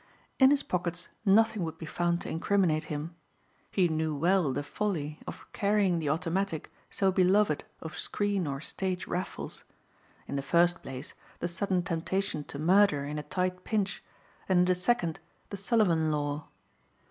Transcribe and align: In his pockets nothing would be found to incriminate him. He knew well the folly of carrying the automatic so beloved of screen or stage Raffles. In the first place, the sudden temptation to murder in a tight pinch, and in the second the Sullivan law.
In 0.39 0.49
his 0.49 0.63
pockets 0.63 1.09
nothing 1.27 1.63
would 1.63 1.77
be 1.77 1.85
found 1.85 2.21
to 2.21 2.27
incriminate 2.27 2.85
him. 2.85 3.15
He 3.69 3.87
knew 3.87 4.15
well 4.15 4.51
the 4.51 4.63
folly 4.63 5.19
of 5.27 5.45
carrying 5.53 5.99
the 5.99 6.09
automatic 6.09 6.71
so 6.89 7.11
beloved 7.11 7.65
of 7.81 7.95
screen 7.95 8.47
or 8.47 8.61
stage 8.61 9.05
Raffles. 9.05 9.63
In 10.27 10.37
the 10.37 10.41
first 10.41 10.81
place, 10.81 11.13
the 11.37 11.47
sudden 11.47 11.83
temptation 11.83 12.43
to 12.45 12.57
murder 12.57 13.05
in 13.05 13.19
a 13.19 13.21
tight 13.21 13.63
pinch, 13.63 14.03
and 14.49 14.57
in 14.61 14.65
the 14.65 14.73
second 14.73 15.19
the 15.51 15.57
Sullivan 15.57 16.11
law. 16.11 16.47